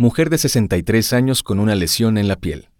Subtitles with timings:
[0.00, 2.70] Mujer de 63 años con una lesión en la piel.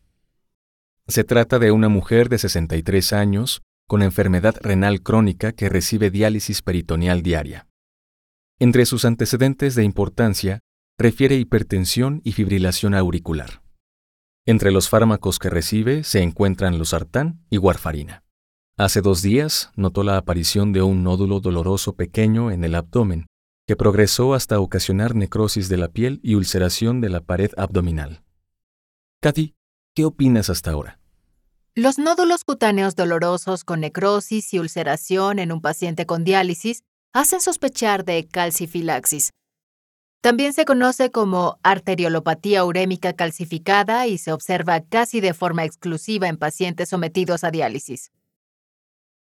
[1.07, 6.63] Se trata de una mujer de 63 años con enfermedad renal crónica que recibe diálisis
[6.63, 7.69] peritoneal diaria.
[8.59, 10.61] Entre sus antecedentes de importancia,
[10.97, 13.61] refiere hipertensión y fibrilación auricular.
[14.47, 18.25] Entre los fármacos que recibe se encuentran losartán y warfarina.
[18.79, 23.27] Hace dos días notó la aparición de un nódulo doloroso pequeño en el abdomen
[23.71, 28.25] que progresó hasta ocasionar necrosis de la piel y ulceración de la pared abdominal.
[29.21, 29.55] Kathy,
[29.95, 30.99] ¿qué opinas hasta ahora?
[31.77, 38.05] Los nódulos cutáneos dolorosos con necrosis y ulceración en un paciente con diálisis hacen sospechar
[38.05, 39.31] de calcifilaxis.
[40.21, 46.39] También se conoce como arteriolopatía urémica calcificada y se observa casi de forma exclusiva en
[46.39, 48.11] pacientes sometidos a diálisis.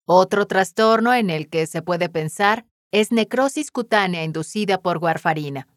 [0.04, 5.68] Otro trastorno en el que se puede pensar es necrosis cutánea inducida por warfarina,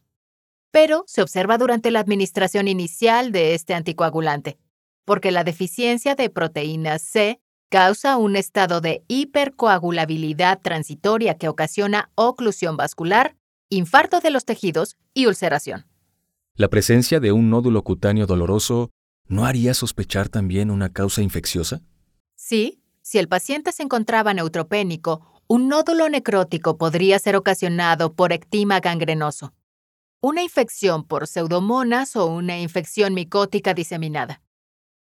[0.71, 4.57] pero se observa durante la administración inicial de este anticoagulante,
[5.05, 7.39] porque la deficiencia de proteína C
[7.69, 13.35] causa un estado de hipercoagulabilidad transitoria que ocasiona oclusión vascular,
[13.69, 15.85] infarto de los tejidos y ulceración.
[16.55, 18.91] ¿La presencia de un nódulo cutáneo doloroso
[19.27, 21.81] no haría sospechar también una causa infecciosa?
[22.35, 28.79] Sí, si el paciente se encontraba neutropénico un nódulo necrótico podría ser ocasionado por ectima
[28.79, 29.53] gangrenoso,
[30.21, 34.41] una infección por pseudomonas o una infección micótica diseminada.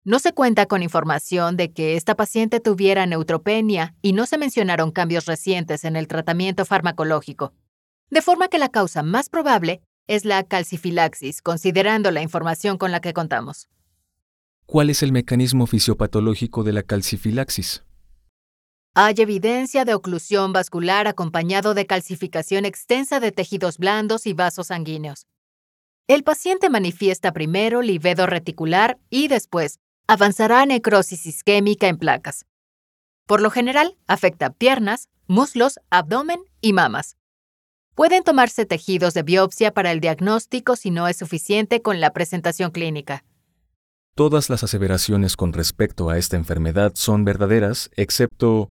[0.03, 4.89] No se cuenta con información de que esta paciente tuviera neutropenia y no se mencionaron
[4.89, 7.53] cambios recientes en el tratamiento farmacológico,
[8.09, 12.99] de forma que la causa más probable es la calcifilaxis, considerando la información con la
[12.99, 13.69] que contamos.
[14.65, 17.83] ¿Cuál es el mecanismo fisiopatológico de la calcifilaxis?
[18.93, 25.27] Hay evidencia de oclusión vascular acompañado de calcificación extensa de tejidos blandos y vasos sanguíneos.
[26.07, 32.45] El paciente manifiesta primero livedo reticular y después avanzará a necrosis isquémica en placas.
[33.27, 37.15] Por lo general, afecta piernas, muslos, abdomen y mamas.
[37.95, 42.71] Pueden tomarse tejidos de biopsia para el diagnóstico si no es suficiente con la presentación
[42.71, 43.23] clínica.
[44.15, 48.67] Todas las aseveraciones con respecto a esta enfermedad son verdaderas, excepto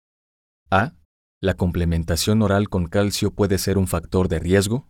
[0.69, 0.93] a.
[1.41, 4.87] ¿La complementación oral con calcio puede ser un factor de riesgo?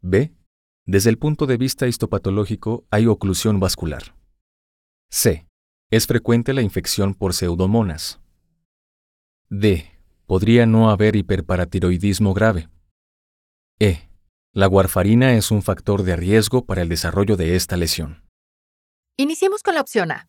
[0.00, 0.34] B.
[0.86, 4.14] Desde el punto de vista histopatológico hay oclusión vascular.
[5.10, 5.46] C.
[5.90, 8.20] Es frecuente la infección por pseudomonas.
[9.50, 9.90] D.
[10.26, 12.68] Podría no haber hiperparatiroidismo grave.
[13.78, 14.08] E.
[14.52, 18.24] La warfarina es un factor de riesgo para el desarrollo de esta lesión.
[19.16, 20.28] Iniciemos con la opción A.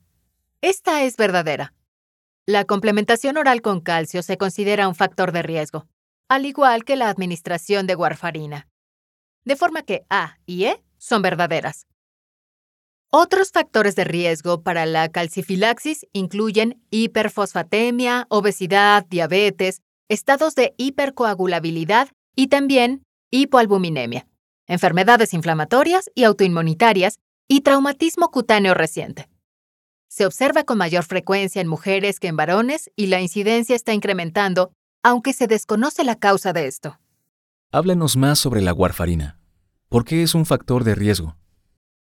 [0.62, 1.74] Esta es verdadera.
[2.50, 5.86] La complementación oral con calcio se considera un factor de riesgo,
[6.28, 8.68] al igual que la administración de warfarina.
[9.46, 11.86] De forma que A y E son verdaderas.
[13.12, 22.48] Otros factores de riesgo para la calcifilaxis incluyen hiperfosfatemia, obesidad, diabetes, estados de hipercoagulabilidad y
[22.48, 24.26] también hipoalbuminemia,
[24.66, 29.29] enfermedades inflamatorias y autoinmunitarias y traumatismo cutáneo reciente.
[30.19, 34.74] Se observa con mayor frecuencia en mujeres que en varones y la incidencia está incrementando,
[35.02, 37.00] aunque se desconoce la causa de esto.
[37.72, 39.40] Háblanos más sobre la warfarina.
[39.88, 41.38] ¿Por qué es un factor de riesgo?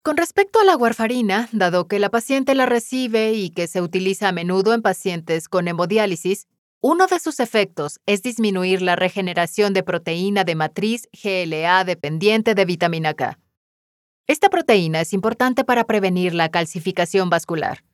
[0.03, 4.28] Con respecto a la warfarina, dado que la paciente la recibe y que se utiliza
[4.28, 6.47] a menudo en pacientes con hemodiálisis,
[6.81, 12.65] uno de sus efectos es disminuir la regeneración de proteína de matriz GLA dependiente de
[12.65, 13.38] vitamina K.
[14.27, 17.84] Esta proteína es importante para prevenir la calcificación vascular.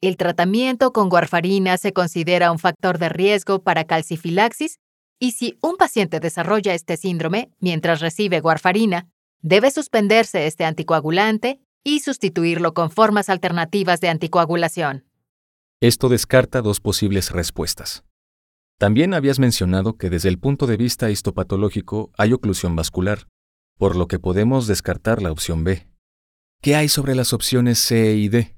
[0.00, 4.78] El tratamiento con warfarina se considera un factor de riesgo para calcifilaxis
[5.18, 9.08] y si un paciente desarrolla este síndrome mientras recibe warfarina,
[9.42, 15.04] debe suspenderse este anticoagulante y sustituirlo con formas alternativas de anticoagulación.
[15.80, 18.04] Esto descarta dos posibles respuestas.
[18.78, 23.26] También habías mencionado que desde el punto de vista histopatológico hay oclusión vascular,
[23.76, 25.88] por lo que podemos descartar la opción B.
[26.62, 28.57] ¿Qué hay sobre las opciones C y D?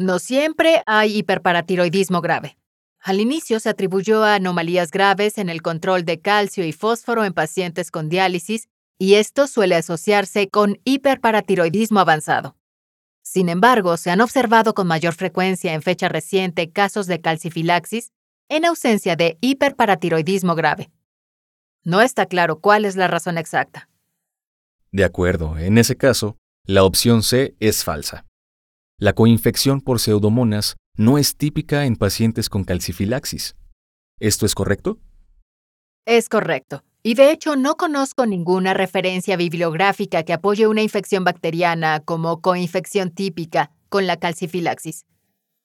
[0.00, 2.56] No siempre hay hiperparatiroidismo grave.
[3.00, 7.34] Al inicio se atribuyó a anomalías graves en el control de calcio y fósforo en
[7.34, 12.56] pacientes con diálisis y esto suele asociarse con hiperparatiroidismo avanzado.
[13.20, 18.14] Sin embargo, se han observado con mayor frecuencia en fecha reciente casos de calcifilaxis
[18.48, 20.90] en ausencia de hiperparatiroidismo grave.
[21.84, 23.90] No está claro cuál es la razón exacta.
[24.92, 28.24] De acuerdo, en ese caso, la opción C es falsa.
[29.00, 33.56] La coinfección por pseudomonas no es típica en pacientes con calcifilaxis.
[34.18, 34.98] ¿Esto es correcto?
[36.04, 36.84] Es correcto.
[37.02, 43.10] Y de hecho no conozco ninguna referencia bibliográfica que apoye una infección bacteriana como coinfección
[43.10, 45.06] típica con la calcifilaxis.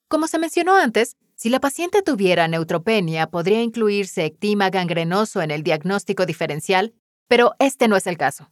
[0.08, 5.62] Como se mencionó antes, si la paciente tuviera neutropenia, podría incluirse ectima gangrenoso en el
[5.62, 6.94] diagnóstico diferencial,
[7.28, 8.50] pero este no es el caso.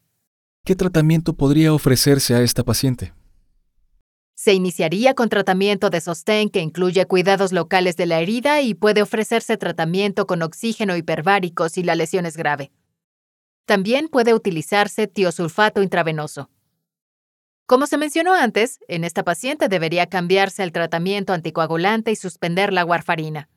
[0.65, 3.13] ¿Qué tratamiento podría ofrecerse a esta paciente?
[4.43, 9.01] Se iniciaría con tratamiento de sostén que incluye cuidados locales de la herida y puede
[9.01, 12.69] ofrecerse tratamiento con oxígeno hiperbárico si la lesión es grave.
[13.65, 16.49] También puede utilizarse tiosulfato intravenoso.
[17.67, 22.83] Como se mencionó antes, en esta paciente debería cambiarse el tratamiento anticoagulante y suspender la
[22.83, 23.47] warfarina.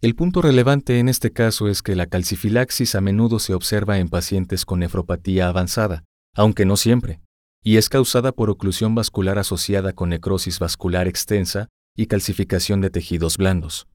[0.00, 4.08] El punto relevante en este caso es que la calcifilaxis a menudo se observa en
[4.08, 6.04] pacientes con nefropatía avanzada,
[6.34, 7.20] aunque no siempre
[7.62, 13.36] y es causada por oclusión vascular asociada con necrosis vascular extensa y calcificación de tejidos
[13.36, 13.86] blandos.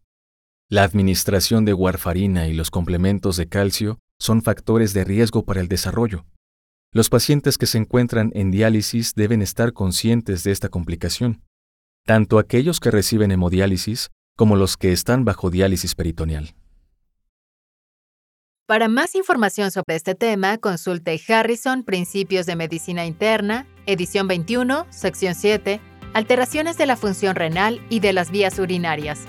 [0.69, 5.67] La administración de warfarina y los complementos de calcio son factores de riesgo para el
[5.67, 6.25] desarrollo.
[6.91, 11.43] Los pacientes que se encuentran en diálisis deben estar conscientes de esta complicación,
[12.05, 16.55] tanto aquellos que reciben hemodiálisis como los que están bajo diálisis peritoneal.
[18.67, 25.35] Para más información sobre este tema, consulte Harrison Principios de Medicina Interna, edición 21, sección
[25.35, 25.79] 7,
[26.15, 29.19] alteraciones de la función renal y de las vías urinarias.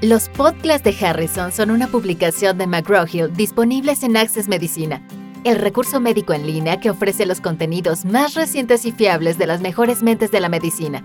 [0.00, 5.06] Los podcasts de Harrison son una publicación de McGraw-Hill disponibles en Access Medicina,
[5.44, 9.60] el recurso médico en línea que ofrece los contenidos más recientes y fiables de las
[9.60, 11.04] mejores mentes de la medicina.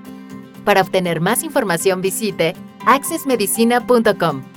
[0.64, 2.54] Para obtener más información visite
[2.86, 4.53] accessmedicina.com.